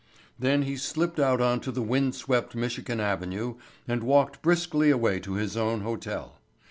Then 0.39 0.63
he 0.63 0.77
slipped 0.77 1.19
out 1.19 1.41
on 1.41 1.59
to 1.59 1.71
windswept 1.79 2.55
Michigan 2.55 2.99
avenue 2.99 3.57
and 3.87 4.01
walked 4.01 4.41
briskly 4.41 4.89
away 4.89 5.19
to 5.19 5.33
his 5.33 5.55
own 5.55 5.81
hotel. 5.81 6.39